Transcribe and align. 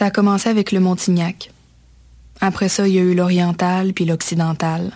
Ça 0.00 0.06
a 0.06 0.10
commencé 0.10 0.48
avec 0.48 0.72
le 0.72 0.80
Montignac. 0.80 1.50
Après 2.40 2.70
ça, 2.70 2.88
il 2.88 2.94
y 2.94 2.98
a 2.98 3.02
eu 3.02 3.14
l'oriental 3.14 3.92
puis 3.92 4.06
l'occidental. 4.06 4.92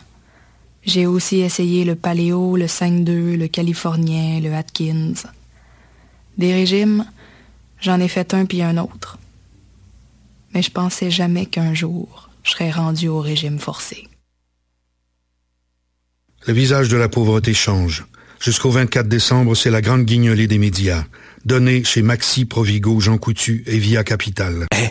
J'ai 0.83 1.05
aussi 1.05 1.41
essayé 1.41 1.85
le 1.85 1.95
paléo, 1.95 2.57
le 2.57 2.65
5-2, 2.65 3.37
le 3.37 3.47
californien, 3.47 4.41
le 4.41 4.55
Atkins. 4.55 5.13
Des 6.39 6.55
régimes, 6.55 7.05
j'en 7.83 8.01
ai 8.01 8.09
fait 8.09 8.33
un 8.33 8.47
puis 8.47 8.63
un 8.63 8.79
autre. 8.79 9.19
Mais 10.55 10.63
je 10.63 10.71
pensais 10.71 11.11
jamais 11.11 11.45
qu'un 11.45 11.75
jour, 11.75 12.31
je 12.43 12.53
serais 12.53 12.71
rendu 12.71 13.09
au 13.09 13.21
régime 13.21 13.59
forcé. 13.59 14.09
Le 16.47 16.55
visage 16.55 16.89
de 16.89 16.97
la 16.97 17.11
pauvreté 17.11 17.53
change. 17.53 18.07
Jusqu'au 18.45 18.69
24 18.69 19.09
décembre, 19.09 19.55
c'est 19.55 19.71
la 19.71 19.81
grande 19.81 20.05
guignolée 20.05 20.47
des 20.47 20.59
médias. 20.59 21.05
Donnée 21.47 21.83
chez 21.83 22.03
Maxi, 22.03 22.45
Provigo, 22.45 23.01
Jean 23.01 23.17
Coutu 23.17 23.65
et 23.67 23.79
Via 23.79 24.05
Capital. 24.05 24.67
Eh, 24.77 24.91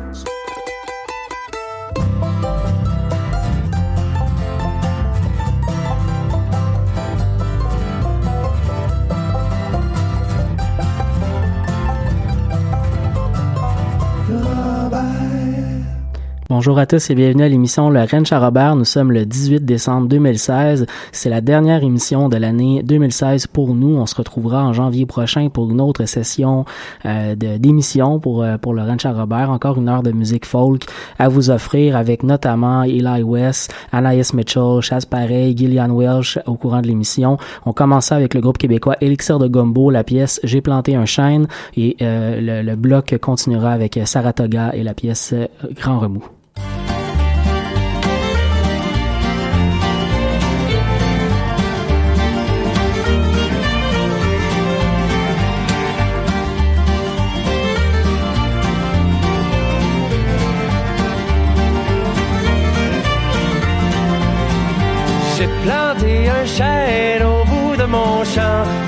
Bonjour 16.61 16.77
à 16.77 16.85
tous 16.85 17.09
et 17.09 17.15
bienvenue 17.15 17.41
à 17.41 17.49
l'émission 17.49 17.89
Le 17.89 18.01
Rennes 18.01 18.25
à 18.29 18.39
Robert. 18.39 18.75
Nous 18.75 18.85
sommes 18.85 19.11
le 19.11 19.25
18 19.25 19.65
décembre 19.65 20.07
2016. 20.07 20.85
C'est 21.11 21.29
la 21.31 21.41
dernière 21.41 21.81
émission 21.83 22.29
de 22.29 22.37
l'année 22.37 22.83
2016 22.83 23.47
pour 23.47 23.73
nous. 23.73 23.95
On 23.95 24.05
se 24.05 24.13
retrouvera 24.13 24.63
en 24.63 24.71
janvier 24.71 25.07
prochain 25.07 25.49
pour 25.49 25.71
une 25.71 25.81
autre 25.81 26.05
session 26.05 26.65
euh, 27.07 27.33
d'émission 27.35 28.19
pour 28.19 28.43
euh, 28.43 28.59
pour 28.59 28.75
le 28.75 28.83
Ranch 28.83 29.07
à 29.07 29.11
Robert. 29.11 29.49
Encore 29.49 29.79
une 29.79 29.89
heure 29.89 30.03
de 30.03 30.11
musique 30.11 30.45
folk 30.45 30.83
à 31.17 31.29
vous 31.29 31.49
offrir 31.49 31.97
avec 31.97 32.21
notamment 32.21 32.83
Eli 32.83 33.23
West, 33.23 33.73
Anaïs 33.91 34.31
Mitchell, 34.35 34.81
Chaz 34.81 35.05
Pareil, 35.09 35.57
Gillian 35.57 35.89
Welsh 35.89 36.37
au 36.45 36.53
courant 36.53 36.83
de 36.83 36.87
l'émission. 36.87 37.39
On 37.65 37.73
commença 37.73 38.15
avec 38.15 38.35
le 38.35 38.39
groupe 38.39 38.59
québécois 38.59 38.97
Elixir 39.01 39.39
de 39.39 39.47
Gombo, 39.47 39.89
la 39.89 40.03
pièce 40.03 40.39
J'ai 40.43 40.61
planté 40.61 40.95
un 40.95 41.05
chêne 41.05 41.47
et 41.75 41.97
euh, 42.03 42.39
le, 42.39 42.61
le 42.61 42.75
bloc 42.75 43.17
continuera 43.19 43.71
avec 43.71 43.99
Saratoga 44.05 44.75
et 44.75 44.83
la 44.83 44.93
pièce 44.93 45.33
Grand 45.75 45.97
Remous. 45.97 46.27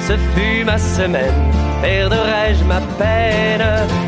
Ce 0.07 0.13
fut 0.33 0.63
ma 0.65 0.77
semaine, 0.77 1.51
perdrai-je 1.81 2.63
ma 2.65 2.81
peine? 2.99 3.65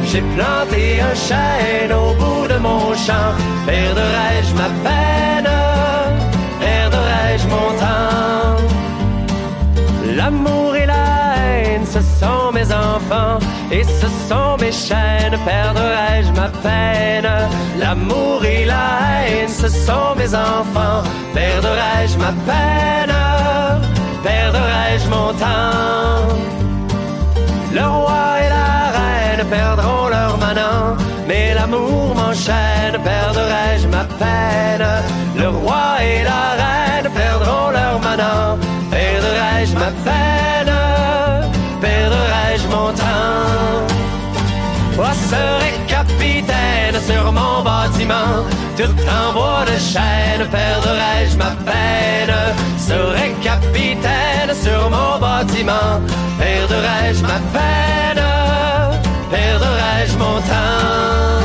J'ai 0.09 0.23
planté 0.35 0.99
un 1.01 1.15
chêne 1.27 1.93
au 1.93 2.13
bout 2.13 2.47
de 2.47 2.57
mon 2.57 2.93
champ, 3.05 3.31
perdrai-je 3.65 4.53
ma 4.61 4.69
peine, 4.87 5.51
perdrai-je 6.59 7.47
mon 7.47 7.69
temps? 7.83 8.61
L'amour 10.17 10.75
et 10.75 10.85
la 10.85 11.05
haine, 11.37 11.85
ce 11.85 12.01
sont 12.19 12.51
mes 12.53 12.69
enfants, 12.71 13.39
et 13.71 13.83
ce 13.83 14.07
sont 14.29 14.57
mes 14.59 14.71
chaînes, 14.71 15.37
perdrai-je 15.45 16.31
ma 16.41 16.49
peine? 16.65 17.29
L'amour 17.79 18.43
et 18.43 18.65
la 18.65 18.87
haine, 19.27 19.49
ce 19.49 19.69
sont 19.69 20.13
mes 20.17 20.33
enfants, 20.35 21.03
perdrai-je 21.33 22.17
ma 22.17 22.33
peine, 22.49 23.13
perdrai-je 24.25 25.07
mon 25.15 25.29
temps? 25.43 26.27
Le 27.77 27.85
roi 27.97 28.23
et 28.43 28.49
la 28.57 28.73
reine 28.97 29.43
perdront 29.55 30.07
leur 30.15 30.33
manant, 30.37 30.97
mais 31.27 31.53
l'amour 31.53 32.15
m'enchaîne, 32.19 32.97
perdrai-je 33.11 33.87
ma 33.95 34.03
peine? 34.21 34.87
Le 35.41 35.47
roi 35.49 35.85
et 36.01 36.23
la 36.31 36.43
reine 36.61 37.09
perdront 37.21 37.69
leur 37.77 37.95
manant, 38.07 38.57
perdrai-je 38.95 39.73
ma 39.83 39.91
peine, 40.07 40.73
perdrai-je 41.81 42.65
mon 42.73 42.89
temps? 43.01 43.83
Moi 44.97 45.11
serai 45.31 45.71
capitaine 45.95 46.97
sur 47.09 47.25
mon 47.31 47.55
bâtiment, 47.69 48.33
tout 48.77 48.83
en 48.83 49.33
bois 49.33 49.65
de 49.65 49.77
chêne, 49.77 50.47
perdrai-je 50.49 51.37
ma 51.37 51.51
peine? 51.65 52.35
Serai 52.77 53.33
capitaine 53.41 54.53
sur 54.53 54.89
mon 54.89 55.19
bâtiment, 55.19 56.01
perdrai-je 56.37 57.21
ma 57.21 57.39
peine, 57.55 58.23
perdrai-je 59.31 60.17
mon 60.17 60.39
temps? 60.41 61.44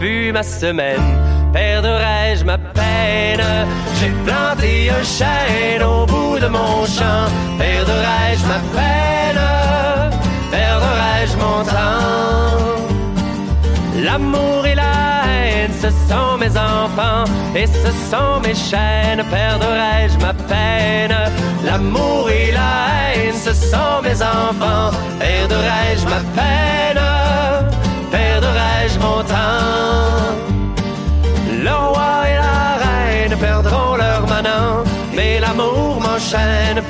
Fut 0.00 0.32
ma 0.32 0.42
semaine, 0.42 1.06
perdrai-je 1.52 2.44
ma 2.44 2.56
peine? 2.56 3.44
J'ai 3.98 4.12
planté 4.26 4.90
un 4.90 5.04
chêne 5.04 5.82
au 5.82 6.06
bout 6.06 6.38
de 6.38 6.46
mon 6.46 6.86
champ, 6.86 7.26
perdrai-je 7.58 8.44
ma 8.52 8.60
peine, 8.76 9.42
perdrai-je 10.50 11.36
mon 11.36 11.62
temps? 11.64 12.80
L'amour 14.02 14.66
et 14.66 14.74
la 14.74 14.94
haine, 15.28 15.72
ce 15.82 15.90
sont 16.08 16.38
mes 16.38 16.54
enfants, 16.56 17.24
et 17.54 17.66
ce 17.66 17.90
sont 18.10 18.40
mes 18.42 18.54
chaînes, 18.54 19.22
perdrai-je 19.30 20.16
ma 20.18 20.32
peine? 20.32 21.14
L'amour 21.62 22.30
et 22.30 22.52
la 22.52 22.72
haine, 23.14 23.34
ce 23.34 23.52
sont 23.52 24.00
mes 24.02 24.22
enfants. 24.22 24.96
Perdrai-je 25.18 26.04
ma 26.06 26.20
peine? 26.34 26.79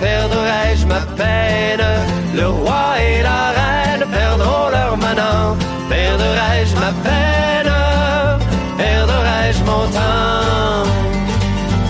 Perdrai-je 0.01 0.87
ma 0.87 1.01
peine? 1.17 1.81
Le 2.35 2.49
roi 2.49 3.01
et 3.01 3.23
la 3.23 3.51
reine 3.59 4.05
perdront 4.11 4.69
leur 4.71 4.97
manant. 4.97 5.57
Perdrai-je 5.89 6.75
ma 6.77 6.93
peine? 7.05 7.73
Perdrai-je 8.77 9.63
mon 9.65 9.87
temps 9.97 10.87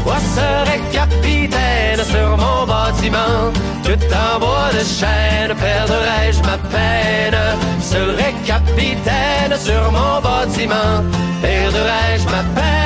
Moi 0.05 0.17
serai 0.37 0.81
capitaine 0.93 2.05
sur 2.05 2.37
mon 2.37 2.67
bâtiment. 2.67 3.53
Tout 3.83 4.05
en 4.15 4.39
bois 4.39 4.71
de 4.73 4.85
chêne 4.85 5.55
Perdrai-je 5.57 6.41
ma 6.43 6.59
peine? 6.75 7.41
Serai 7.81 8.35
capitaine 8.47 9.57
sur 9.59 9.91
mon 9.93 10.21
bâtiment. 10.21 11.03
Perdrai-je 11.43 12.25
ma 12.25 12.43
peine? 12.55 12.80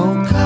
all 0.00 0.39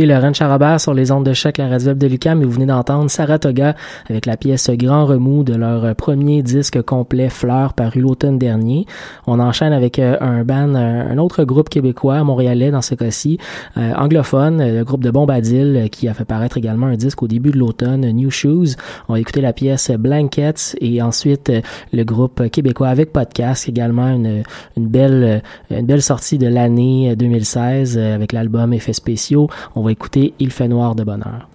écoutez 0.00 0.14
Laurent 0.14 0.32
Charabert 0.32 0.80
sur 0.80 0.94
les 0.94 1.12
ondes 1.12 1.26
de 1.26 1.34
choc, 1.34 1.58
la 1.58 1.68
radio 1.68 1.92
de 1.92 2.06
Lucam, 2.06 2.40
et 2.40 2.44
vous 2.46 2.52
venez 2.52 2.64
d'entendre 2.64 3.10
Saratoga 3.10 3.74
avec 4.08 4.24
la 4.24 4.38
pièce 4.38 4.70
Grand 4.70 5.04
Remous 5.04 5.44
de 5.44 5.54
leur 5.54 5.94
premier 5.94 6.42
disque 6.42 6.80
complet 6.80 7.28
Fleurs 7.28 7.74
paru 7.74 8.00
l'automne 8.00 8.38
dernier. 8.38 8.86
On 9.26 9.38
enchaîne 9.40 9.74
avec 9.74 9.98
euh, 9.98 10.16
un 10.20 10.42
band, 10.42 10.74
un 10.74 11.18
autre 11.18 11.44
groupe 11.44 11.68
québécois, 11.68 12.24
montréalais 12.24 12.70
dans 12.70 12.80
ce 12.80 12.94
cas-ci, 12.94 13.36
euh, 13.76 13.92
anglophone, 13.94 14.78
le 14.78 14.84
groupe 14.84 15.04
de 15.04 15.10
Bombadil, 15.10 15.88
qui 15.92 16.08
a 16.08 16.14
fait 16.14 16.24
paraître 16.24 16.56
également 16.56 16.86
un 16.86 16.96
disque 16.96 17.22
au 17.22 17.28
début 17.28 17.50
de 17.50 17.58
l'automne, 17.58 18.10
New 18.10 18.30
Shoes. 18.30 18.76
On 19.08 19.14
va 19.14 19.20
écouter 19.20 19.42
la 19.42 19.52
pièce 19.52 19.90
Blankets 19.90 20.76
et 20.80 21.02
ensuite 21.02 21.52
le 21.92 22.04
groupe 22.04 22.48
québécois 22.48 22.88
avec 22.88 23.12
podcast, 23.12 23.68
également 23.68 24.08
une, 24.08 24.44
une 24.78 24.86
belle, 24.86 25.42
une 25.70 25.84
belle 25.84 26.02
sortie 26.02 26.38
de 26.38 26.46
l'année 26.46 27.14
2016 27.16 27.98
avec 27.98 28.32
l'album 28.32 28.72
Effets 28.72 28.94
spéciaux. 28.94 29.48
Écouter 29.90 30.32
Il 30.38 30.50
fait 30.50 30.68
noir 30.68 30.94
de 30.94 31.04
bonheur. 31.04 31.49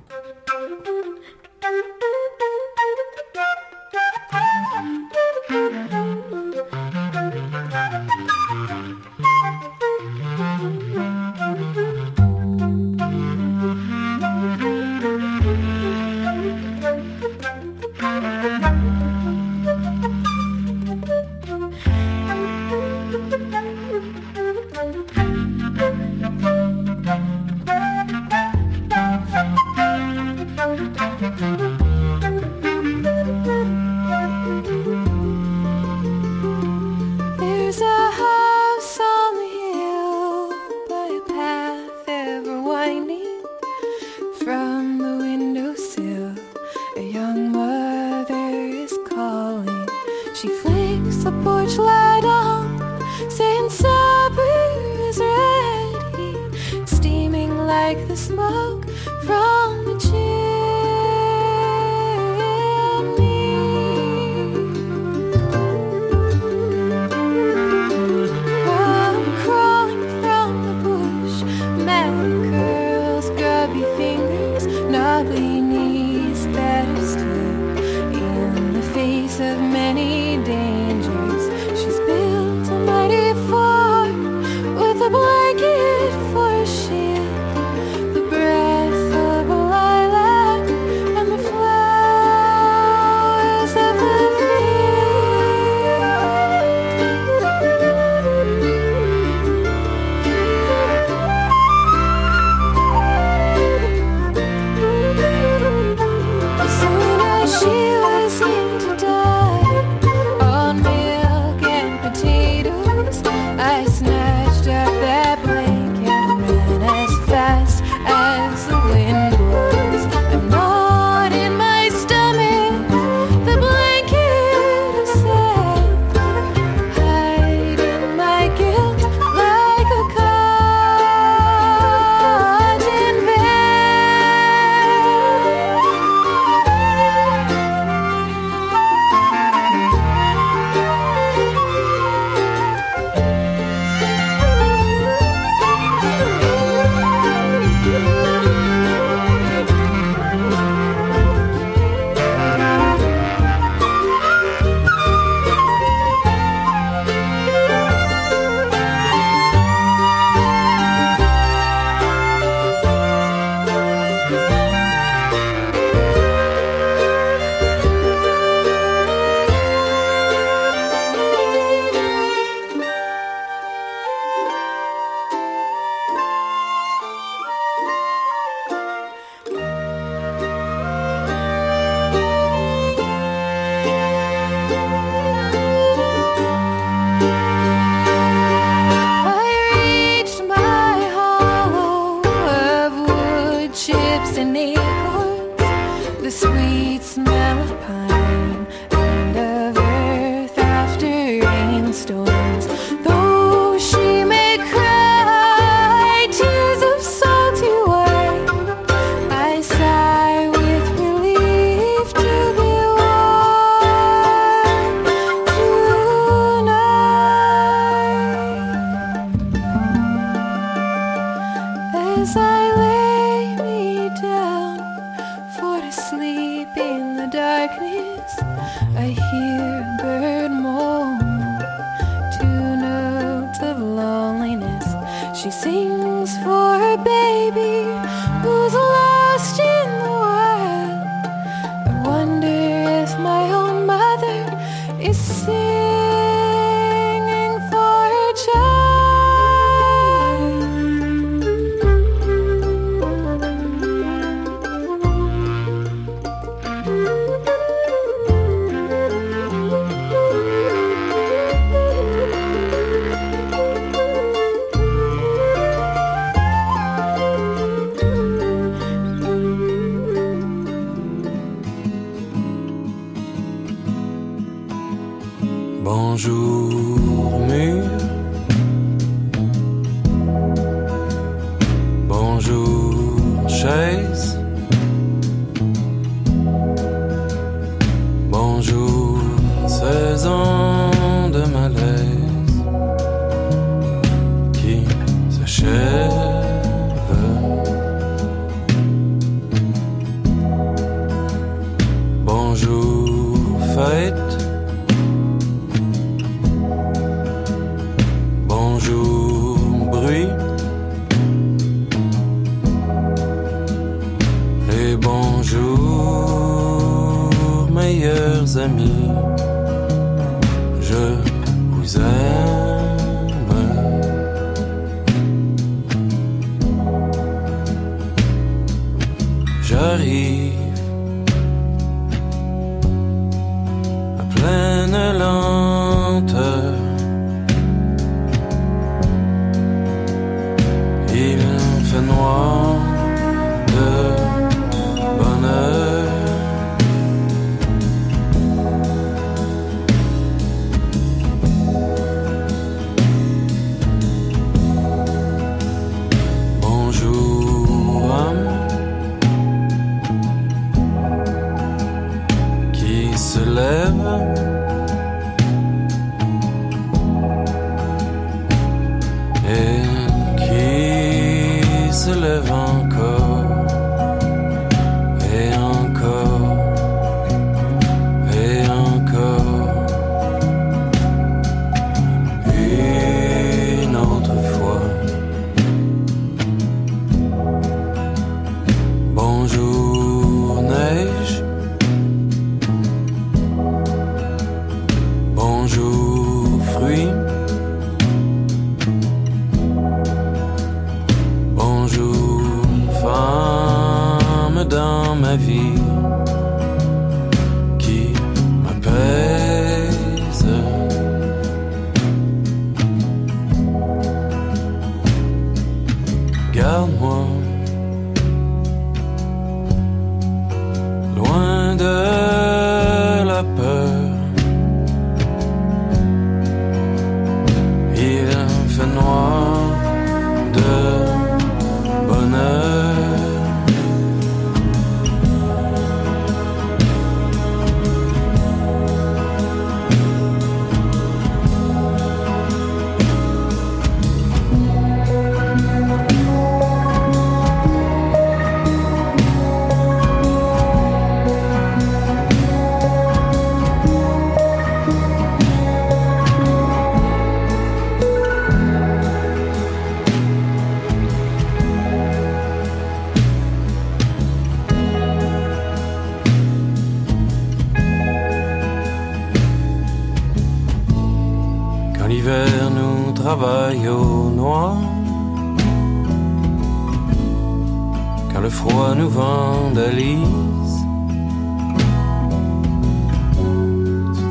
Vandalise, 479.45 480.77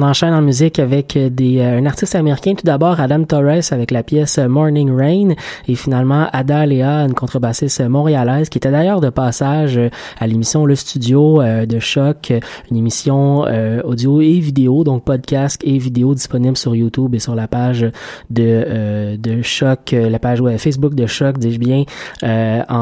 On 0.00 0.02
enchaîne 0.02 0.32
en 0.32 0.40
musique 0.40 0.78
avec 0.78 1.18
des, 1.18 1.58
euh, 1.58 1.76
un 1.78 1.84
artiste 1.84 2.14
américain. 2.14 2.54
Tout 2.54 2.64
d'abord, 2.64 3.00
Adam 3.00 3.22
Torres 3.24 3.70
avec 3.70 3.90
la 3.90 4.02
pièce 4.02 4.38
Morning 4.38 4.90
Rain 4.90 5.34
et 5.68 5.74
finalement 5.74 6.26
Ada 6.32 6.64
Léa, 6.64 7.04
une 7.04 7.12
contrebassiste 7.12 7.86
montréalaise 7.86 8.48
qui 8.48 8.56
était 8.56 8.70
d'ailleurs 8.70 9.02
de 9.02 9.10
passage 9.10 9.76
euh, 9.76 9.90
à 10.18 10.26
l'émission 10.26 10.64
Le 10.64 10.74
Studio 10.74 11.42
euh, 11.42 11.66
de 11.66 11.78
Choc, 11.80 12.32
une 12.70 12.78
émission 12.78 13.44
euh, 13.46 13.82
audio 13.82 14.22
et 14.22 14.40
vidéo, 14.40 14.84
donc 14.84 15.04
podcast 15.04 15.60
et 15.64 15.76
vidéo 15.76 16.14
disponible 16.14 16.56
sur 16.56 16.74
YouTube 16.74 17.14
et 17.14 17.18
sur 17.18 17.34
la 17.34 17.46
page 17.46 17.82
de, 18.30 18.42
euh, 18.42 19.16
de 19.18 19.42
Choc, 19.42 19.92
euh, 19.92 20.08
la 20.08 20.18
page 20.18 20.40
Facebook 20.56 20.94
de 20.94 21.04
Choc, 21.04 21.36
dis-je 21.36 21.58
bien, 21.58 21.84
euh, 22.22 22.62
en, 22.70 22.74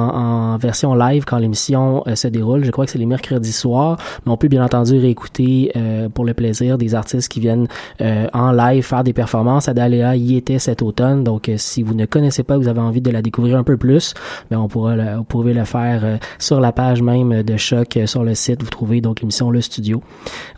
en 0.55 0.57
version 0.57 0.95
live 0.95 1.25
quand 1.25 1.39
l'émission 1.39 2.05
euh, 2.07 2.15
se 2.15 2.29
déroule. 2.29 2.65
Je 2.65 2.71
crois 2.71 2.85
que 2.85 2.93
c'est 2.93 2.99
les 2.99 3.07
mercredis 3.07 3.51
soirs, 3.51 3.97
mais 4.25 4.31
on 4.31 4.37
peut 4.37 4.47
bien 4.47 4.65
entendu 4.65 4.97
réécouter 4.97 5.73
euh, 5.75 6.09
pour 6.09 6.25
le 6.25 6.33
plaisir 6.33 6.79
des 6.79 6.95
artistes 6.95 7.08
qui 7.29 7.41
viennent 7.41 7.67
en 8.01 8.53
live 8.53 8.85
faire 8.85 9.05
des 9.05 9.13
performances. 9.13 9.69
Adaléa 9.69 10.17
y 10.17 10.37
était 10.37 10.59
cet 10.59 10.83
automne, 10.83 11.25
donc 11.25 11.51
si 11.57 11.83
vous 11.83 11.95
ne 11.95 12.07
connaissez 12.07 12.43
pas, 12.43 12.57
vous 12.57 12.69
avez 12.69 12.81
envie 12.81 13.01
de 13.01 13.11
la 13.11 13.23
découvrir 13.23 13.57
un 13.57 13.65
peu 13.65 13.77
plus, 13.77 14.15
ben, 14.51 14.59
on 14.59 14.69
pourra, 14.69 15.17
vous 15.17 15.25
pouvez 15.25 15.55
le 15.55 15.65
faire 15.65 16.19
sur 16.39 16.61
la 16.61 16.73
page 16.73 17.03
même 17.03 17.43
de 17.43 17.57
Choc 17.57 17.99
sur 18.07 18.25
le 18.25 18.35
site. 18.35 18.63
Vous 18.63 18.71
trouvez 18.71 19.01
donc 19.01 19.21
l'émission 19.21 19.51
Le 19.51 19.61
Studio. 19.61 20.03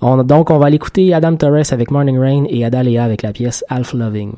On, 0.00 0.22
donc 0.22 0.50
on 0.50 0.58
va 0.58 0.70
l'écouter 0.70 1.12
Adam 1.14 1.36
Torres 1.36 1.72
avec 1.72 1.90
Morning 1.90 2.18
Rain 2.18 2.44
et 2.48 2.64
Adaléa 2.64 3.04
avec 3.04 3.22
la 3.22 3.32
pièce 3.32 3.64
Half 3.68 3.94
Loving. 3.94 4.32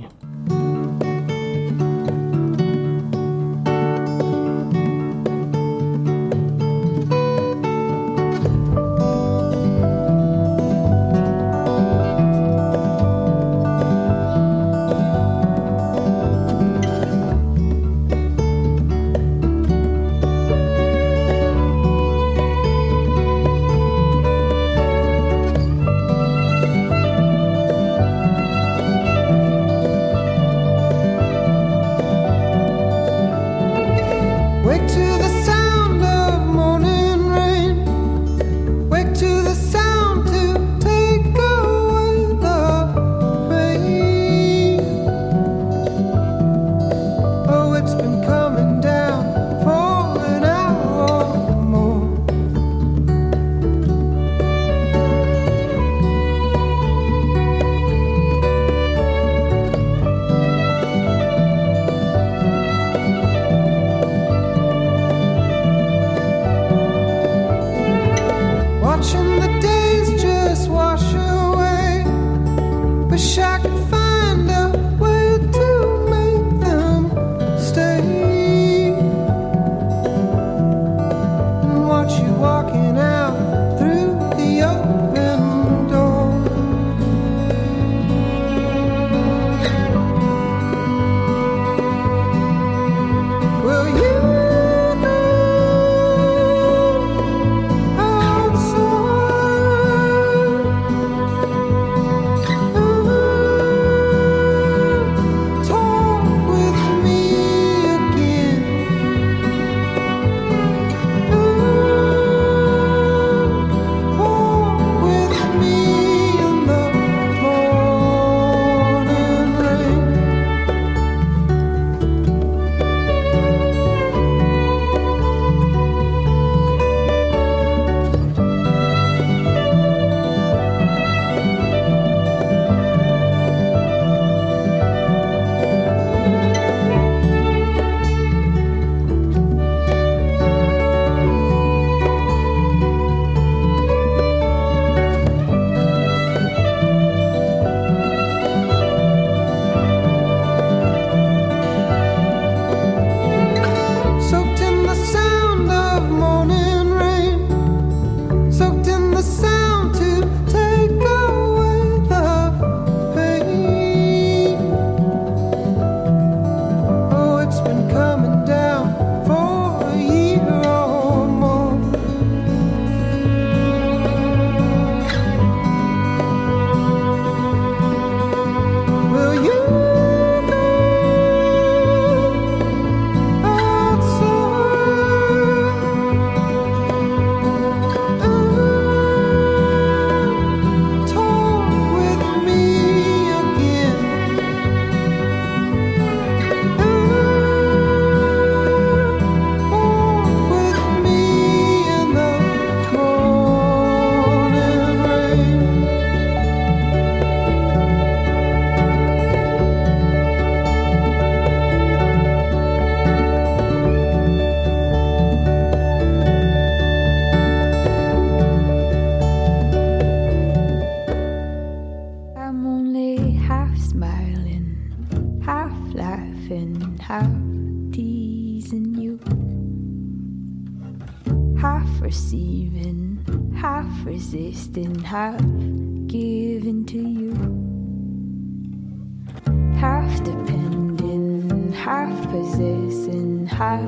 half 241.82 242.30
possessing, 242.30 243.44
half 243.44 243.80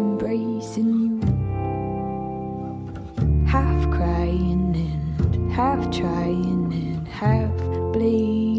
embracing 0.00 0.90
you. 0.98 1.20
Half 3.46 3.88
crying 3.92 4.74
and 4.74 5.52
half 5.52 5.88
trying 5.92 6.72
and 6.72 7.06
half 7.06 7.56
bleeding. 7.92 8.55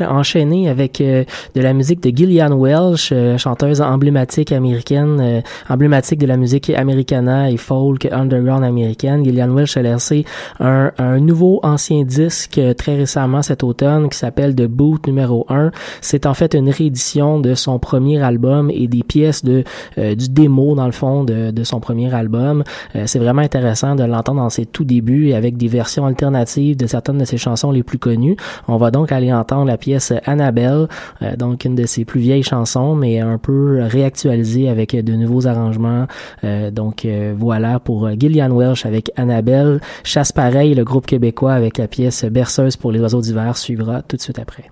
Enchaîner 0.00 0.68
avec 0.68 1.00
euh, 1.00 1.24
de 1.54 1.60
la 1.60 1.72
musique 1.72 2.02
de 2.02 2.16
Gillian 2.16 2.52
Welsh, 2.52 3.10
euh, 3.12 3.36
chanteuse 3.38 3.80
emblématique 3.80 4.52
américaine, 4.52 5.18
euh, 5.20 5.40
emblématique 5.68 6.18
de 6.18 6.26
la 6.26 6.36
musique 6.36 6.70
americana 6.70 7.50
et 7.50 7.56
folk 7.56 8.08
underground 8.10 8.64
américaine. 8.64 9.24
Gillian 9.24 9.50
Welsh 9.50 9.76
a 9.76 9.82
lancé 9.82 10.24
un, 10.60 10.90
un, 10.98 11.20
nouveau 11.20 11.60
ancien 11.62 12.04
disque 12.04 12.60
très 12.76 12.96
récemment 12.96 13.42
cet 13.42 13.62
automne 13.62 14.08
qui 14.08 14.18
s'appelle 14.18 14.54
The 14.54 14.66
Boot 14.66 15.06
numéro 15.06 15.46
1. 15.48 15.70
C'est 16.00 16.26
en 16.26 16.34
fait 16.34 16.54
une 16.54 16.70
réédition 16.70 17.40
de 17.40 17.54
son 17.54 17.78
premier 17.78 18.22
album 18.22 18.70
et 18.70 18.86
des 18.86 19.02
pièces 19.02 19.44
de 19.44 19.64
du 19.96 20.28
démo 20.28 20.74
dans 20.74 20.86
le 20.86 20.92
fond 20.92 21.24
de, 21.24 21.50
de 21.50 21.64
son 21.64 21.80
premier 21.80 22.12
album. 22.14 22.64
C'est 23.06 23.18
vraiment 23.18 23.42
intéressant 23.42 23.94
de 23.94 24.04
l'entendre 24.04 24.40
dans 24.40 24.50
ses 24.50 24.66
tout 24.66 24.84
débuts 24.84 25.28
et 25.28 25.34
avec 25.34 25.56
des 25.56 25.68
versions 25.68 26.06
alternatives 26.06 26.76
de 26.76 26.86
certaines 26.86 27.18
de 27.18 27.24
ses 27.24 27.36
chansons 27.36 27.70
les 27.70 27.82
plus 27.82 27.98
connues. 27.98 28.36
On 28.68 28.76
va 28.76 28.90
donc 28.90 29.12
aller 29.12 29.32
entendre 29.32 29.66
la 29.74 29.78
pièce 29.78 30.12
Annabelle, 30.24 30.86
euh, 31.20 31.34
donc 31.34 31.64
une 31.64 31.74
de 31.74 31.84
ses 31.84 32.04
plus 32.04 32.20
vieilles 32.20 32.44
chansons, 32.44 32.94
mais 32.94 33.18
un 33.18 33.38
peu 33.38 33.80
réactualisée 33.82 34.68
avec 34.68 34.94
de 34.94 35.14
nouveaux 35.14 35.48
arrangements. 35.48 36.06
Euh, 36.44 36.70
donc 36.70 37.04
euh, 37.04 37.34
voilà 37.36 37.80
pour 37.80 38.08
Gillian 38.08 38.50
Welsh 38.50 38.86
avec 38.86 39.10
Annabelle. 39.16 39.80
Chasse 40.04 40.30
pareil, 40.30 40.76
le 40.76 40.84
groupe 40.84 41.06
québécois 41.06 41.54
avec 41.54 41.78
la 41.78 41.88
pièce 41.88 42.24
Berceuse 42.24 42.76
pour 42.76 42.92
les 42.92 43.00
oiseaux 43.00 43.20
d'hiver 43.20 43.56
suivra 43.56 44.02
tout 44.02 44.16
de 44.16 44.22
suite 44.22 44.38
après. 44.38 44.70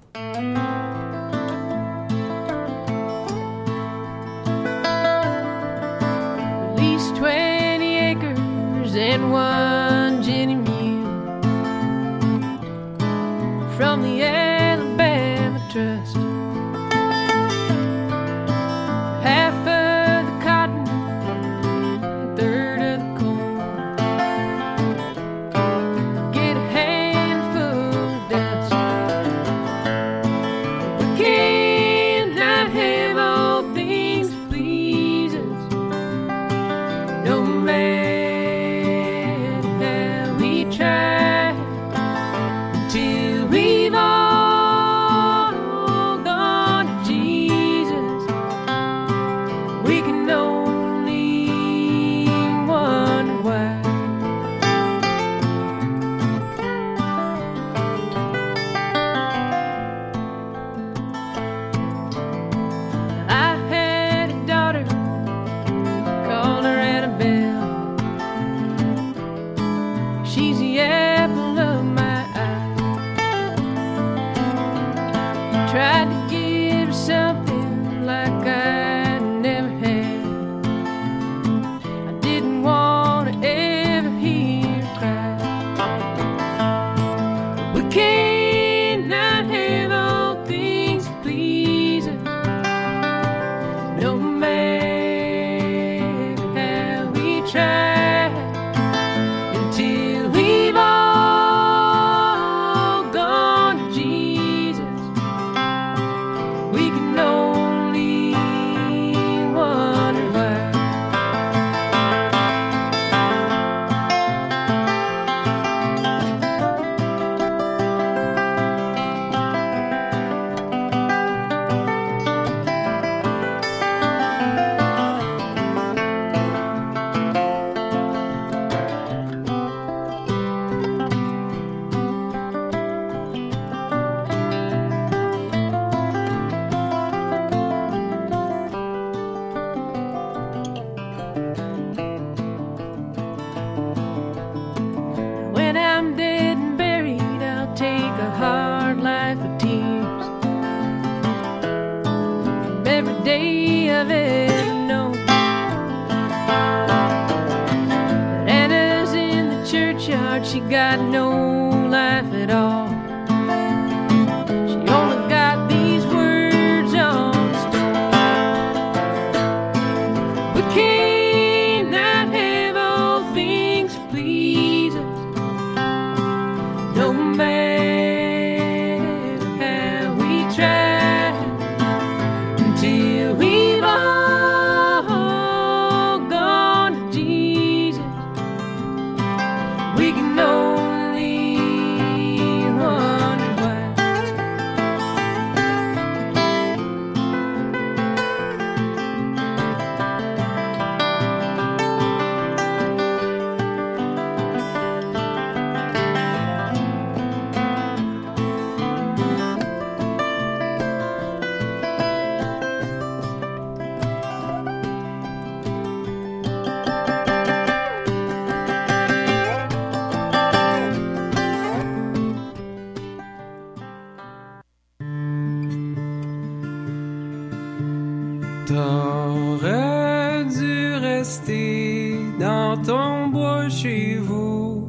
aurait 228.82 230.44
dû 230.44 230.94
rester 230.94 232.16
dans 232.38 232.76
ton 232.82 233.28
bois 233.28 233.68
chez 233.68 234.16
vous. 234.16 234.88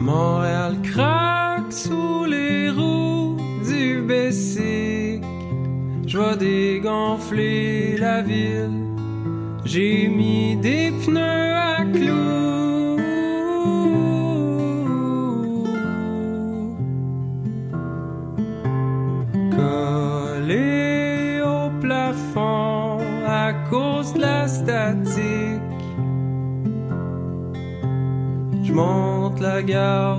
Montréal 0.00 0.74
craque 0.82 1.72
sous 1.72 2.24
les 2.24 2.70
roues 2.70 3.36
du 3.68 4.02
Bessic. 4.02 5.22
Je 6.06 6.18
vois 6.18 6.36
dégonfler 6.36 7.96
la 7.96 8.22
ville. 8.22 8.84
J'ai 9.64 10.08
mis 10.08 10.56
des 10.56 10.92
pneus 11.02 11.54
à 11.54 11.84
clous. 11.92 12.43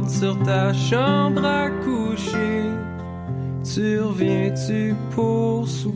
Sur 0.07 0.41
ta 0.43 0.71
chambre 0.73 1.43
à 1.43 1.69
coucher. 1.83 2.63
Tu 3.63 3.99
reviens-tu 3.99 4.95
pour 5.13 5.67
souper? 5.67 5.94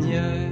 Ta 0.00 0.49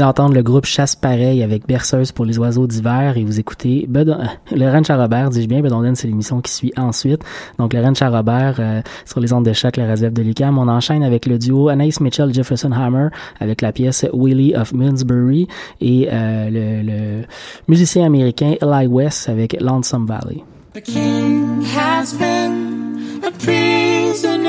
d'entendre 0.00 0.34
le 0.34 0.42
groupe 0.42 0.64
Chasse 0.64 0.96
Pareil 0.96 1.42
avec 1.42 1.66
Berceuse 1.66 2.10
pour 2.10 2.24
les 2.24 2.38
oiseaux 2.38 2.66
d'hiver 2.66 3.16
et 3.16 3.24
vous 3.24 3.38
écoutez 3.38 3.86
Bedon... 3.88 4.18
Laurent 4.50 4.82
Charrobert, 4.82 5.30
dis-je 5.30 5.46
bien, 5.46 5.60
Bedonden, 5.60 5.94
c'est 5.94 6.08
l'émission 6.08 6.40
qui 6.40 6.52
suit 6.52 6.72
ensuite. 6.76 7.22
Donc 7.58 7.72
Laurent 7.74 7.94
Charrobert 7.94 8.56
euh, 8.58 8.80
sur 9.04 9.20
les 9.20 9.32
ondes 9.32 9.44
de 9.44 9.52
choc, 9.52 9.76
la 9.76 9.86
radio 9.86 10.08
de 10.08 10.22
l'UQAM. 10.22 10.58
On 10.58 10.68
enchaîne 10.68 11.02
avec 11.02 11.26
le 11.26 11.38
duo 11.38 11.68
Anaïs 11.68 12.00
Mitchell 12.00 12.32
Jefferson 12.32 12.72
Hammer 12.72 13.08
avec 13.40 13.60
la 13.60 13.72
pièce 13.72 14.06
Willie 14.12 14.54
of 14.56 14.72
Minsbury 14.72 15.46
et 15.80 16.08
euh, 16.10 16.48
le, 16.50 16.82
le 16.82 17.22
musicien 17.68 18.06
américain 18.06 18.54
Eli 18.60 18.86
West 18.86 19.28
avec 19.28 19.56
Lonesome 19.60 20.06
Valley. 20.06 20.42
The 20.72 20.80
king 20.80 21.62
has 21.62 22.14
been 22.14 23.22
a 23.24 23.30
prisoner, 23.32 24.48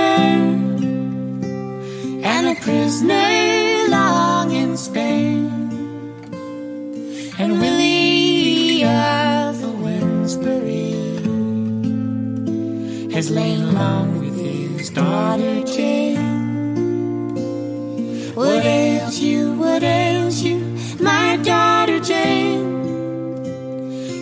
and 2.24 2.48
a 2.48 2.56
prisoner 2.62 3.90
long 3.90 4.52
in 4.52 4.78
Spain. 4.78 5.11
and 7.42 7.60
Willie 7.60 8.84
of 8.84 9.60
the 9.62 9.72
Winsbury 9.84 10.94
has 13.12 13.32
lain 13.32 13.74
long 13.74 14.20
with 14.20 14.38
his 14.40 14.92
daughter 14.92 15.64
Jane. 15.64 16.22
What 18.36 18.64
ails 18.64 19.18
you? 19.20 19.54
What 19.54 19.82
ails 19.82 20.44
you, 20.44 20.60
my 21.00 21.38
daughter 21.38 22.00
Jane? 22.00 22.68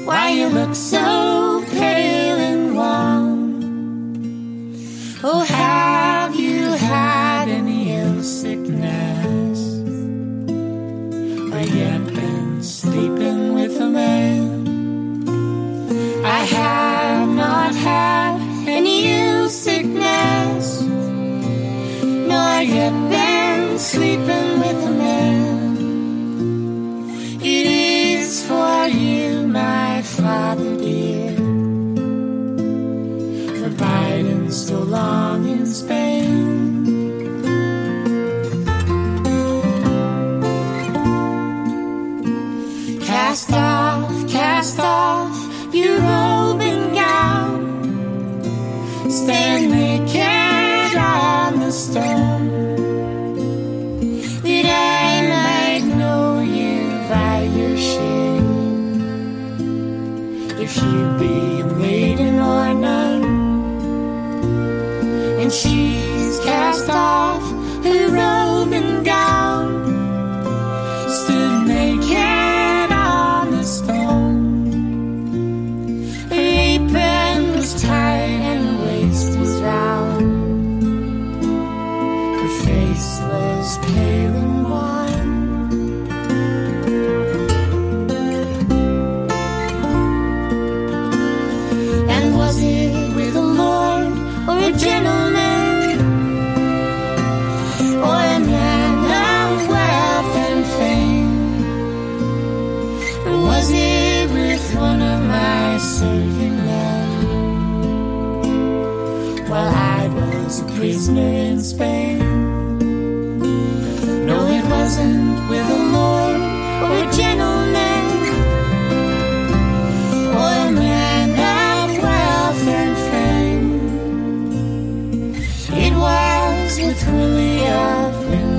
Why 0.06 0.30
you 0.30 0.48
look 0.48 0.74
so 0.74 1.62
pale? 1.72 2.19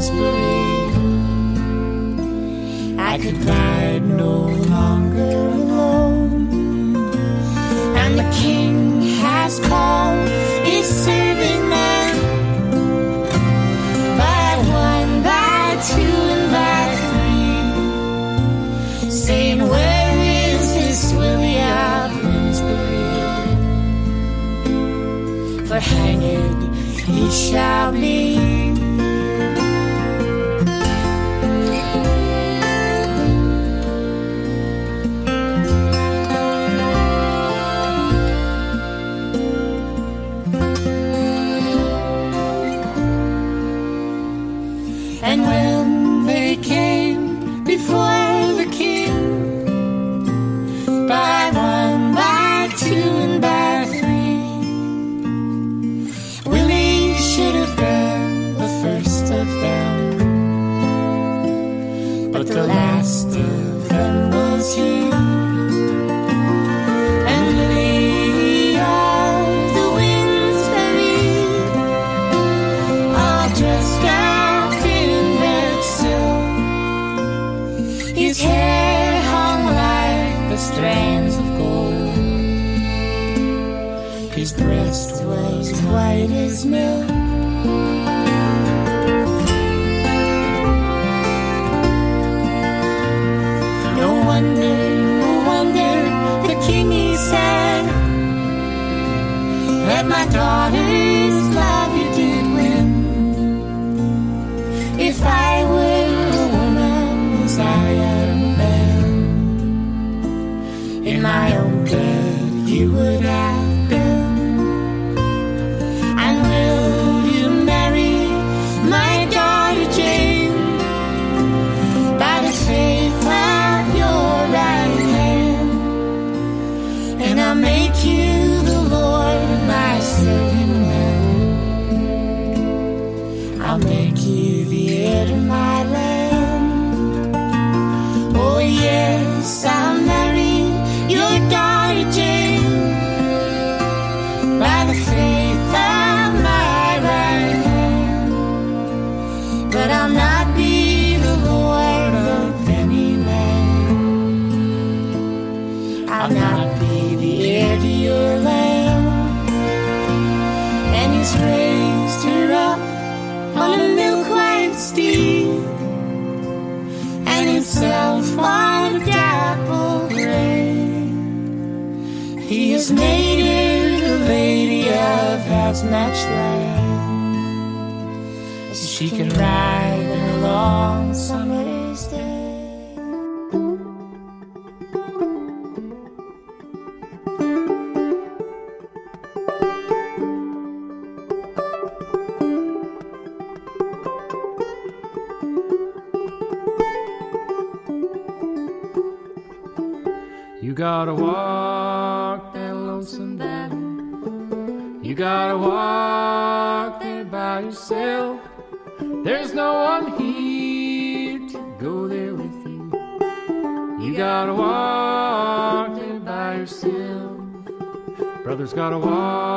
Bloomsbury. 0.00 0.96
I 2.98 3.18
could 3.18 3.44
ride 3.44 4.06
no 4.06 4.46
longer 4.74 5.36
alone, 5.60 6.48
and 7.96 8.18
the 8.18 8.24
King 8.40 9.02
has 9.20 9.60
called. 9.60 10.26
his 10.64 10.86
serving 11.04 11.68
men 11.68 12.14
by 14.16 14.56
one, 14.86 15.22
by 15.22 15.76
two, 15.90 16.18
and 16.36 16.46
by 16.56 16.82
three, 17.08 17.60
saying, 19.10 19.60
"Where 19.68 20.16
is 20.48 20.64
this 20.78 21.12
Willie 21.12 21.60
of 21.60 22.10
Bloomsbury?" 22.22 23.04
For 25.68 25.80
hanged 25.80 26.62
he 27.06 27.30
shall 27.30 27.92
be. 27.92 28.49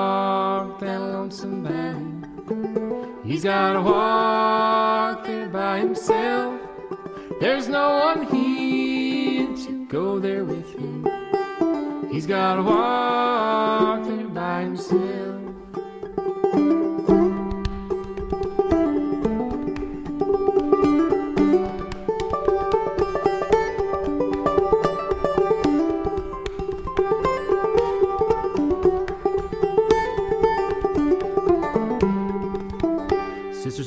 Walk 0.03 0.79
that 0.79 0.99
lonesome 0.99 1.63
valley. 1.63 2.11
He's 3.23 3.43
gotta 3.43 3.81
walk 3.81 5.25
there 5.25 5.47
by 5.47 5.79
himself. 5.79 6.59
There's 7.39 7.67
no 7.67 7.87
one 8.07 8.21
here 8.33 9.47
to 9.65 9.85
go 9.87 10.19
there 10.19 10.43
with 10.43 10.69
him. 10.77 11.07
He's 12.11 12.27
gotta 12.27 12.63
walk 12.63 14.03
there 14.09 14.27
by 14.27 14.61
himself. 14.63 15.32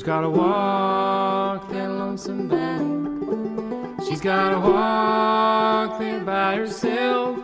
Gotta 0.07 0.29
walk 0.29 1.67
that 1.67 1.89
lonesome 1.89 2.47
valley. 2.47 4.05
She's 4.07 4.21
gotta 4.21 4.57
walk 4.57 5.99
there 5.99 6.21
by 6.21 6.55
herself. 6.55 7.37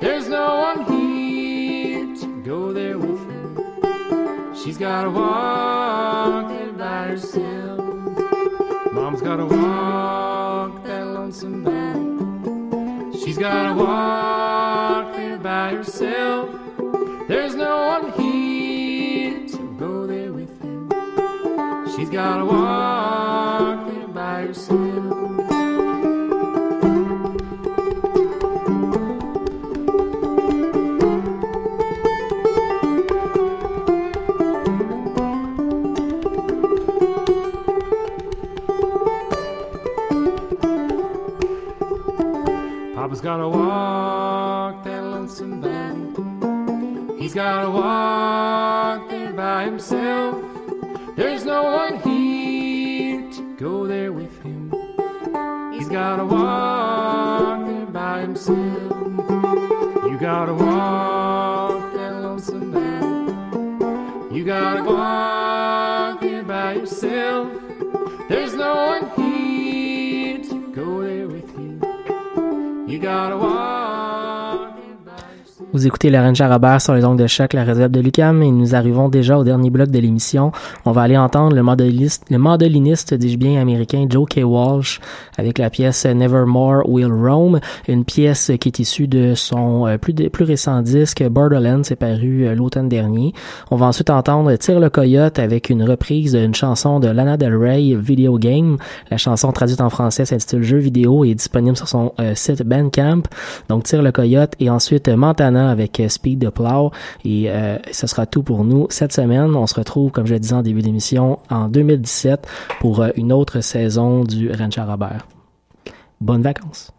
There's 0.00 0.26
no 0.26 0.56
one 0.56 0.78
here 0.92 2.16
to 2.16 2.42
go 2.42 2.72
there 2.72 2.98
with 2.98 3.20
her. 3.30 4.54
She's 4.56 4.76
gotta 4.76 5.08
walk 5.08 6.48
there 6.48 6.72
by 6.72 7.04
herself. 7.10 7.78
Mom's 8.92 9.22
gotta 9.22 9.46
walk 9.46 10.82
that 10.82 11.06
lonesome 11.06 11.62
valley. 11.62 13.16
She's 13.20 13.38
gotta 13.38 13.72
walk 13.72 15.14
there 15.14 15.38
by 15.38 15.76
herself. 15.76 16.53
Gotta 22.14 22.44
walk 22.44 23.13
You 72.94 73.00
gotta 73.00 73.36
watch. 73.36 73.73
Vous 75.74 75.88
écoutez 75.88 76.08
Lorraine 76.08 76.36
Charabert 76.36 76.80
sur 76.80 76.94
les 76.94 77.04
ongles 77.04 77.20
de 77.20 77.26
choc, 77.26 77.52
la 77.52 77.64
réserve 77.64 77.90
de 77.90 77.98
Lucam, 77.98 78.44
et 78.44 78.50
nous 78.52 78.76
arrivons 78.76 79.08
déjà 79.08 79.36
au 79.36 79.42
dernier 79.42 79.70
bloc 79.70 79.90
de 79.90 79.98
l'émission. 79.98 80.52
On 80.84 80.92
va 80.92 81.02
aller 81.02 81.18
entendre 81.18 81.56
le 81.56 81.64
mandoliniste, 81.64 82.26
le 82.30 82.38
mandoliniste, 82.38 83.12
dis-je 83.12 83.36
bien, 83.36 83.60
américain 83.60 84.06
Joe 84.08 84.28
K. 84.28 84.42
Walsh 84.44 85.00
avec 85.36 85.58
la 85.58 85.70
pièce 85.70 86.06
Nevermore 86.06 86.88
Will 86.88 87.12
Roam, 87.12 87.58
une 87.88 88.04
pièce 88.04 88.52
qui 88.60 88.68
est 88.68 88.78
issue 88.78 89.08
de 89.08 89.34
son 89.34 89.88
euh, 89.88 89.98
plus, 89.98 90.14
récent 90.44 90.80
disque 90.80 91.24
Borderlands, 91.24 91.82
c'est 91.82 91.96
paru 91.96 92.46
euh, 92.46 92.54
l'automne 92.54 92.88
dernier. 92.88 93.32
On 93.72 93.76
va 93.76 93.86
ensuite 93.86 94.10
entendre 94.10 94.54
Tire 94.54 94.78
le 94.78 94.90
Coyote 94.90 95.40
avec 95.40 95.70
une 95.70 95.82
reprise 95.82 96.34
d'une 96.34 96.54
chanson 96.54 97.00
de 97.00 97.08
Lana 97.08 97.36
Del 97.36 97.56
Rey, 97.56 97.96
Video 97.96 98.38
Game. 98.38 98.76
La 99.10 99.16
chanson 99.16 99.50
traduite 99.50 99.80
en 99.80 99.90
français 99.90 100.24
s'intitule 100.24 100.62
Jeux 100.62 100.78
vidéo 100.78 101.24
et 101.24 101.30
est 101.30 101.34
disponible 101.34 101.76
sur 101.76 101.88
son 101.88 102.12
euh, 102.20 102.36
site 102.36 102.62
Bandcamp. 102.62 103.22
Donc 103.68 103.82
Tire 103.82 104.02
le 104.02 104.12
Coyote 104.12 104.52
et 104.60 104.70
ensuite 104.70 105.08
euh, 105.08 105.16
Avec 105.68 106.00
euh, 106.00 106.08
Speed 106.08 106.44
the 106.46 106.50
Plow. 106.50 106.90
Et 107.24 107.50
euh, 107.50 107.78
ce 107.90 108.06
sera 108.06 108.26
tout 108.26 108.42
pour 108.42 108.64
nous 108.64 108.86
cette 108.90 109.12
semaine. 109.12 109.54
On 109.54 109.66
se 109.66 109.74
retrouve, 109.74 110.10
comme 110.10 110.26
je 110.26 110.34
le 110.34 110.40
disais 110.40 110.54
en 110.54 110.62
début 110.62 110.82
d'émission, 110.82 111.38
en 111.50 111.68
2017 111.68 112.46
pour 112.80 113.00
euh, 113.00 113.10
une 113.16 113.32
autre 113.32 113.60
saison 113.60 114.24
du 114.24 114.50
Ranch 114.50 114.78
à 114.78 114.84
Robert. 114.84 115.26
Bonnes 116.20 116.42
vacances! 116.42 116.92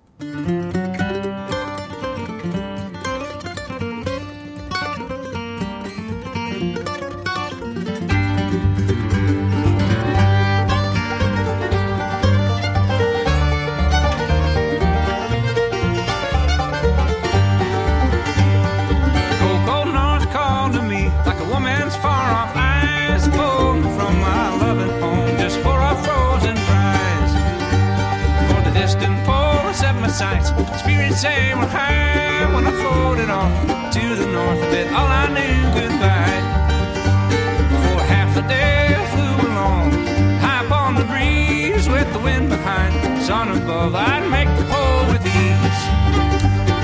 Say 31.16 31.52
high 31.52 32.54
when 32.54 32.68
I 32.68 32.72
floated 32.72 33.30
off 33.30 33.56
to 33.94 34.16
the 34.16 34.28
north 34.28 34.62
of 34.62 34.74
it. 34.74 34.88
All 34.92 35.08
I 35.08 35.26
knew 35.32 35.60
goodbye. 35.80 36.42
For 37.72 38.04
half 38.04 38.36
a 38.36 38.42
day 38.46 38.94
I 38.94 39.06
flew 39.14 39.50
along, 39.50 39.92
high 40.44 40.66
upon 40.66 40.96
the 40.96 41.06
breeze 41.06 41.88
with 41.88 42.12
the 42.12 42.20
wind 42.20 42.50
behind. 42.50 43.24
Sun 43.24 43.48
above, 43.58 43.96
I'd 43.96 44.30
make 44.30 44.52
the 44.60 44.66
pole 44.68 45.06
with 45.12 45.26
ease. 45.26 45.82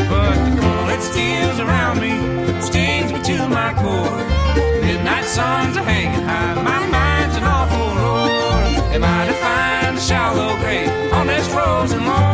But 0.10 0.38
the 0.48 0.62
cold 0.62 0.90
it 0.96 1.02
steals 1.02 1.60
around 1.60 2.00
me, 2.00 2.16
stings 2.62 3.12
me 3.12 3.22
to 3.22 3.50
my 3.50 3.74
core. 3.84 4.18
Midnight 4.82 5.26
suns 5.26 5.76
are 5.76 5.84
hanging 5.84 6.24
high, 6.24 6.56
my 6.64 6.88
mind's 6.88 7.36
an 7.36 7.44
awful 7.44 7.90
roar. 8.00 8.96
Am 8.96 9.04
I 9.04 9.28
to 9.28 9.34
find 9.44 9.98
a 9.98 10.02
shallow 10.02 10.56
grave 10.62 11.14
on 11.14 11.28
this 11.28 11.46
frozen 11.54 12.06
lawn? 12.06 12.31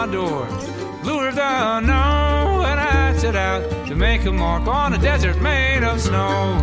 My 0.00 0.10
door? 0.10 0.48
Lured 1.04 1.36
unknown 1.36 2.60
when 2.64 2.78
I 2.78 3.14
set 3.18 3.36
out 3.36 3.86
to 3.86 3.94
make 3.94 4.24
a 4.24 4.32
mark 4.32 4.66
on 4.66 4.94
a 4.94 4.98
desert 4.98 5.38
made 5.42 5.84
of 5.84 6.00
snow. 6.00 6.56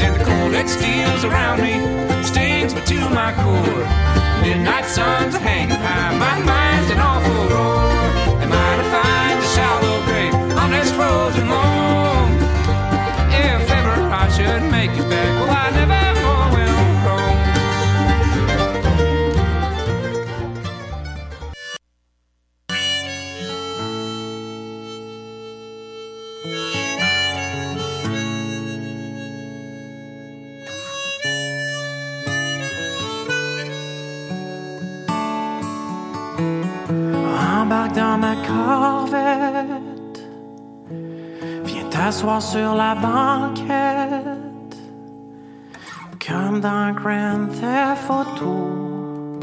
And 0.00 0.14
the 0.16 0.24
cold 0.24 0.54
that 0.54 0.66
steals 0.66 1.24
around 1.28 1.60
me 1.60 1.74
stings 2.24 2.72
me 2.74 2.80
to 2.92 2.98
my 3.10 3.30
core. 3.42 3.84
Midnight 4.40 4.86
suns 4.86 5.34
are 5.34 5.44
hanging 5.44 5.76
high, 5.76 6.16
my 6.16 6.36
mind's 6.40 6.90
an 6.90 7.00
awful 7.00 7.42
roar. 7.52 7.84
Am 8.44 8.52
I 8.64 8.70
to 8.80 8.86
find 8.96 9.36
a 9.36 9.48
shallow 9.56 9.96
grave 10.08 10.34
on 10.56 10.70
this 10.72 10.90
frozen 10.96 11.50
lawn? 11.50 12.32
If 13.44 13.68
ever 13.78 13.96
I 14.22 14.24
should 14.32 14.62
make 14.72 14.92
it 14.92 15.06
back, 15.12 15.32
well, 15.36 15.50
I 15.52 15.65
Viens 42.06 42.12
t'asseoir 42.12 42.40
sur 42.40 42.74
la 42.76 42.94
banquette. 42.94 43.66
Comme 46.24 46.60
dans 46.60 46.92
Grand 46.92 47.48
Theft 47.48 48.08
Auto. 48.08 49.40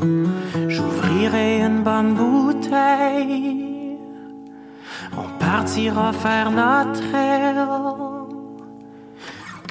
J'ouvrirai 0.70 1.60
une 1.60 1.84
bonne 1.84 2.14
bouteille. 2.14 3.98
On 5.18 5.28
partira 5.40 6.14
faire 6.14 6.52
notre 6.52 7.04
aile. 7.14 7.68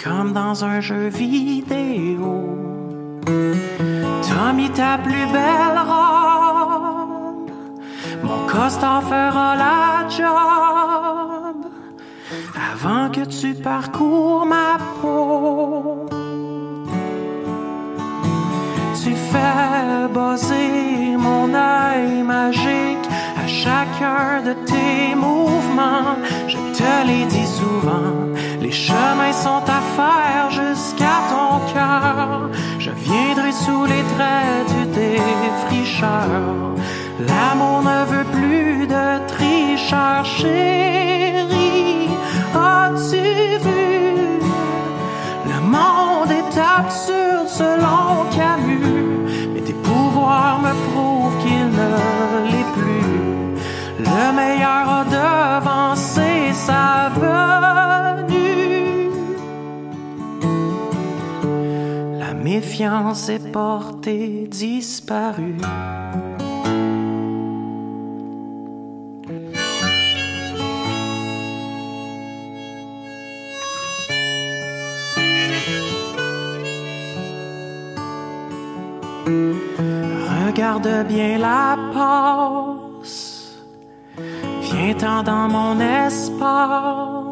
Comme 0.05 0.34
dans 0.34 0.62
un 0.62 0.80
jeu 0.82 1.09
vidéo. 1.09 2.59
Mis 4.55 4.68
ta 4.68 4.99
plus 4.99 5.26
belle 5.32 5.78
robe. 5.93 7.51
Mon 8.22 8.47
costard 8.47 9.03
fera 9.05 9.57
la 9.57 10.07
job 10.11 10.91
avant 12.71 13.11
que 13.11 13.25
tu 13.25 13.55
parcours 13.55 14.47
ma 14.47 14.79
peau. 15.01 16.07
Tu 19.03 19.15
fais 19.31 20.09
buzzer 20.15 21.17
mon 21.19 21.53
œil 21.55 22.23
magique 22.23 23.07
à 23.43 23.47
chacun 23.47 24.43
de 24.45 24.53
tes 24.71 25.15
mouvements. 25.15 26.17
Je 26.47 26.59
te 26.79 27.07
l'ai 27.07 27.25
dit 27.27 27.47
souvent, 27.47 28.31
les 28.61 28.73
chemins 28.73 29.33
sont 29.33 29.65
à 29.79 29.81
faire 29.97 30.51
jusqu'à 30.51 31.17
ton 31.33 31.51
cœur. 31.75 32.51
Je 32.79 32.91
viendrai 32.91 33.53
sous 33.53 33.85
les 33.85 34.05
traits 34.15 34.67
du 34.75 34.83
défricheur. 35.01 36.75
L'amour 37.29 37.83
ne 37.83 38.05
veut 38.13 38.29
plus 38.39 38.87
de 38.87 39.27
tricheur, 39.27 40.25
chérie. 40.25 41.91
As-tu 42.95 43.59
vu? 43.64 44.40
Le 45.47 45.61
monde 45.61 46.30
est 46.30 46.59
absurde 46.59 47.49
selon 47.49 48.26
Camus, 48.36 49.49
mais 49.55 49.61
tes 49.62 49.72
pouvoirs 49.72 50.61
me 50.61 50.72
prouvent 50.93 51.38
qu'il 51.43 51.66
ne 51.80 51.90
l'est 52.51 52.70
plus. 52.76 53.12
Le 53.99 54.32
meilleur 54.34 54.84
a 55.01 55.05
devancé 55.05 56.53
sa 56.53 57.11
venue. 57.14 59.11
La 62.18 62.34
méfiance 62.34 63.28
est 63.30 63.53
portée 63.53 64.49
disparue. 64.51 65.57
Regarde 80.63 81.09
bien 81.09 81.39
la 81.39 81.77
passe. 81.93 83.59
Viens-t'en 84.61 85.25
dans 85.25 85.49
mon 85.49 85.81
espace. 85.81 87.27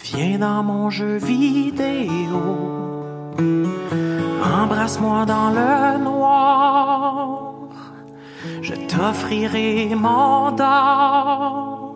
Viens 0.00 0.38
dans 0.38 0.62
mon 0.62 0.90
jeu 0.90 1.16
vidéo. 1.16 2.40
Embrasse-moi 4.62 5.26
dans 5.26 5.50
le 5.50 5.98
noir. 5.98 7.54
Je 8.62 8.74
t'offrirai 8.74 9.96
mon 9.96 10.52
d'or. 10.52 11.94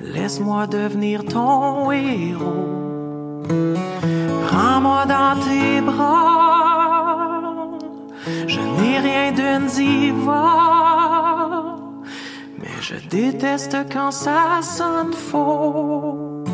Laisse-moi 0.00 0.66
devenir 0.66 1.24
ton 1.24 1.92
héros. 1.92 3.44
Prends-moi 4.48 5.06
dans 5.06 5.38
tes 5.40 5.80
bras. 5.80 6.73
Je 8.26 8.60
n'ai 8.60 8.98
rien 8.98 9.32
d'une 9.32 9.66
diva. 9.66 10.56
Mais 12.58 12.76
je 12.80 12.94
déteste 13.08 13.76
quand 13.92 14.10
ça 14.10 14.62
sonne 14.62 15.12
faux. 15.12 16.44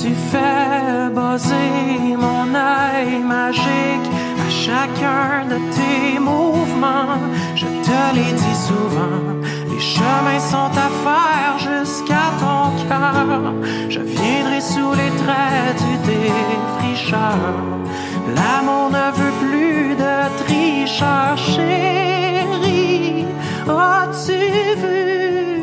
Tu 0.00 0.12
fais 0.30 1.08
buzzer 1.14 2.16
mon 2.18 2.54
œil 2.54 3.22
magique 3.22 4.08
à 4.46 4.50
chacun 4.50 5.46
de 5.48 5.58
tes 5.76 6.18
mouvements. 6.18 7.22
Je 7.54 7.64
te 7.64 8.14
l'ai 8.14 8.32
dit 8.32 8.58
souvent, 8.68 9.40
les 9.70 9.80
chemins 9.80 10.40
sont 10.40 10.72
à 10.86 10.90
faire 11.06 11.54
jusqu'à 11.58 12.26
ton 12.38 12.64
cœur. 12.86 13.54
Je 13.88 14.00
viendrai 14.00 14.60
sous 14.60 14.92
les 14.92 15.12
traits 15.22 15.76
du 15.84 15.96
défricheur. 16.12 17.38
L'amour 18.32 18.90
ne 18.90 19.10
veut 19.18 19.36
plus 19.46 19.94
de 19.96 20.44
tricheur, 20.44 21.36
chérie. 21.36 23.26
As-tu 23.68 24.40
vu? 24.82 25.62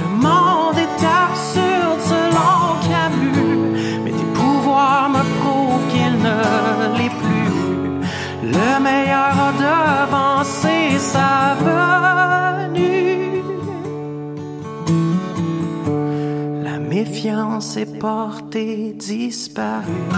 Le 0.00 0.06
monde 0.08 0.76
est 0.76 1.04
absurde 1.24 2.00
selon 2.00 2.54
Camus, 2.88 4.00
mais 4.04 4.10
tes 4.10 4.30
pouvoirs 4.34 5.08
me 5.10 5.22
prouvent 5.40 5.86
qu'il 5.92 6.14
ne 6.18 6.38
l'est 6.98 7.16
plus. 7.24 7.52
Le 8.42 8.70
meilleur 8.82 9.34
a 9.48 9.52
devancé 9.66 10.98
sa 10.98 11.54
venue. 12.68 13.42
La 16.64 16.76
méfiance 16.80 17.76
est 17.76 17.98
portée 18.00 18.94
disparue. 18.98 20.10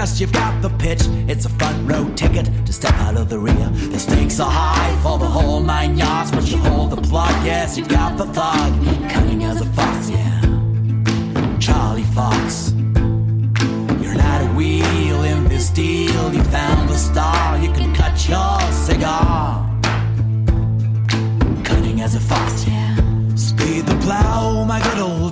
Yes, 0.00 0.18
you've 0.18 0.32
got 0.32 0.62
the 0.62 0.70
pitch. 0.84 1.02
It's 1.28 1.44
a 1.44 1.50
front 1.60 1.78
row 1.90 2.04
ticket 2.14 2.46
to 2.66 2.72
step 2.72 2.94
out 3.06 3.16
of 3.18 3.28
the 3.28 3.38
rear. 3.38 3.68
The 3.94 3.98
stakes 3.98 4.40
are 4.40 4.50
high 4.50 4.92
for 5.02 5.18
the 5.18 5.26
whole 5.26 5.60
nine 5.60 5.98
yards, 5.98 6.30
but 6.30 6.50
you 6.50 6.56
hold 6.56 6.90
the 6.92 7.02
plot, 7.08 7.34
yes, 7.44 7.76
you've 7.76 7.88
got 7.88 8.16
the 8.16 8.24
thug. 8.36 8.72
Cunning 9.10 9.44
as 9.44 9.60
a 9.60 9.66
fox, 9.76 10.08
yeah. 10.08 10.40
Charlie 11.58 12.10
Fox. 12.18 12.72
You're 14.02 14.20
not 14.26 14.40
a 14.48 14.50
wheel 14.56 15.22
in 15.32 15.48
this 15.48 15.68
deal. 15.68 16.32
You 16.34 16.42
found 16.44 16.88
the 16.88 16.96
star, 16.96 17.58
you 17.58 17.70
can 17.70 17.94
cut 17.94 18.16
your 18.26 18.59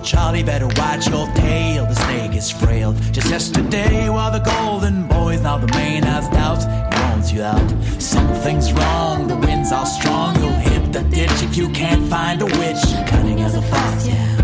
Charlie. 0.08 0.42
Better 0.42 0.68
watch 0.68 1.06
your 1.08 1.26
tail. 1.34 1.84
The 1.84 1.94
snake 1.94 2.34
is 2.34 2.50
frail. 2.50 2.94
Just 3.12 3.28
yesterday, 3.28 4.08
while 4.08 4.32
the 4.32 4.38
golden 4.38 5.06
boys, 5.06 5.42
now 5.42 5.58
the 5.58 5.70
main 5.74 6.02
has 6.02 6.26
doubts. 6.30 6.64
He 6.64 7.02
wants 7.02 7.30
you 7.30 7.42
out. 7.42 7.68
Something's 8.00 8.72
wrong. 8.72 9.28
The 9.28 9.36
winds 9.36 9.70
are 9.70 9.84
strong. 9.84 10.34
You'll 10.36 10.62
hit 10.70 10.94
the 10.94 11.02
ditch 11.02 11.42
if 11.42 11.58
you 11.58 11.68
can't 11.72 12.08
find 12.08 12.40
a 12.40 12.46
witch. 12.46 12.82
Cunning 13.06 13.42
as 13.42 13.54
a 13.54 13.60
fox, 13.60 14.06
yeah. 14.08 14.36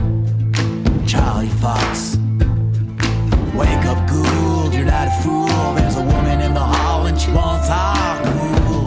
Charlie 1.07 1.49
Fox. 1.65 2.19
Wake 3.57 3.87
up, 3.87 4.07
ghoul. 4.07 4.71
You're 4.75 4.85
not 4.85 5.09
a 5.09 5.23
fool. 5.23 5.75
There's 5.77 5.97
a 5.97 6.05
woman 6.05 6.43
in 6.43 6.53
the 6.53 6.67
hall 6.75 7.07
and 7.07 7.19
she 7.19 7.31
wants 7.33 7.71
our 7.71 8.23
cool. 8.25 8.87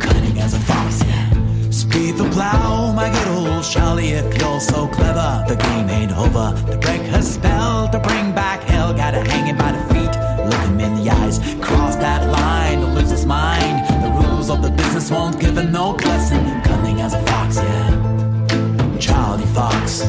Cunning 0.00 0.38
as 0.38 0.54
a 0.54 0.60
fox, 0.60 1.02
yeah. 1.04 1.28
Speed 1.70 2.16
the 2.16 2.30
plow, 2.30 2.92
my 2.92 3.10
good 3.10 3.31
old 3.62 3.72
Charlie. 3.72 4.12
If 4.12 4.40
you're 4.40 4.60
so 4.60 4.88
clever, 4.88 5.44
the 5.48 5.56
game 5.56 5.88
ain't 5.88 6.12
over. 6.12 6.54
To 6.70 6.76
break 6.78 7.02
her 7.12 7.22
spell, 7.22 7.88
to 7.88 7.98
bring 7.98 8.32
back 8.34 8.62
hell, 8.62 8.92
gotta 8.92 9.20
hang 9.30 9.46
him 9.46 9.56
by 9.56 9.72
the 9.72 9.82
feet. 9.94 10.12
Look 10.50 10.62
him 10.68 10.80
in 10.80 10.94
the 11.02 11.10
eyes, 11.10 11.38
cross 11.60 11.96
that 11.96 12.28
line, 12.30 12.80
to 12.80 12.86
lose 12.86 13.10
his 13.10 13.26
mind. 13.26 13.86
The 14.04 14.10
rules 14.10 14.50
of 14.50 14.62
the 14.62 14.70
business 14.70 15.10
won't 15.10 15.40
give 15.40 15.56
him 15.56 15.72
no 15.72 15.94
blessing. 15.94 16.44
Cunning 16.62 17.00
as 17.00 17.14
a 17.14 17.22
fox, 17.26 17.56
yeah. 17.56 18.98
Charlie 18.98 19.46
Fox. 19.54 20.02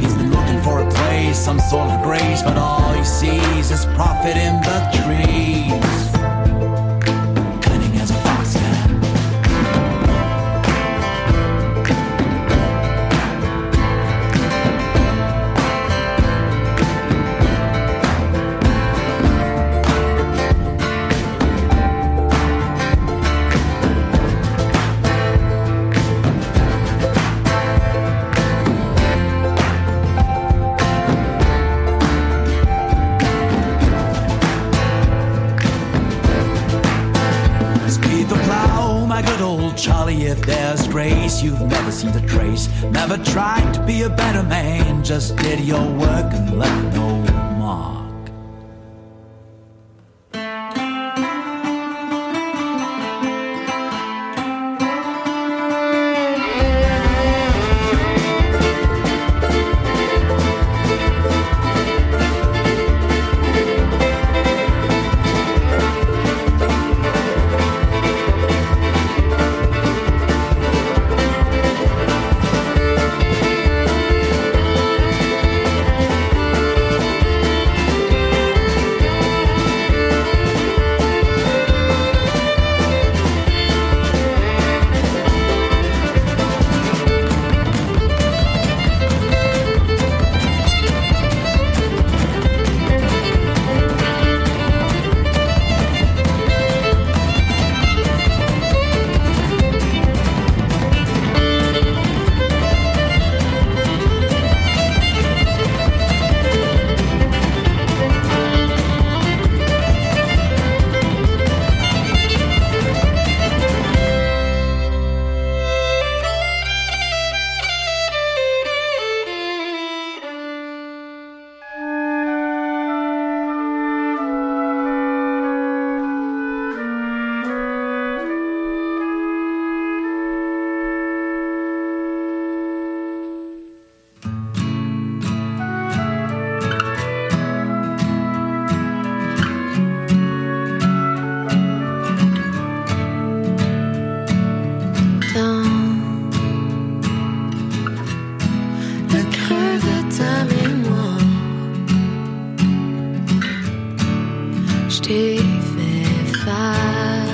He's 0.00 0.14
been 0.14 0.30
looking 0.30 0.60
for 0.62 0.80
a 0.80 0.90
place, 0.90 1.38
some 1.38 1.60
sort 1.60 1.88
of 1.90 2.02
grace, 2.02 2.42
but 2.42 2.56
all 2.56 2.92
he 2.92 3.04
sees 3.04 3.70
is 3.70 3.86
profit 3.96 4.36
in 4.36 4.54
the 4.68 4.78
trees. 4.98 6.23
Grace, 41.34 41.42
you've 41.42 41.68
never 41.68 41.90
seen 41.90 42.12
the 42.12 42.20
trace. 42.26 42.68
Never 42.90 43.16
tried 43.18 43.72
to 43.74 43.80
be 43.84 44.02
a 44.02 44.10
better 44.10 44.42
man. 44.42 45.02
Just 45.04 45.36
did 45.36 45.60
your 45.60 45.84
work 45.98 46.32
and 46.32 46.58
left 46.58 46.94
no 46.94 47.18
mark. 47.58 48.03